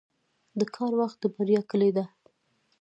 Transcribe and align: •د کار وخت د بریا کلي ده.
•د 0.59 0.61
کار 0.75 0.91
وخت 1.01 1.17
د 1.21 1.25
بریا 1.35 1.61
کلي 1.71 1.89
ده. 1.97 2.05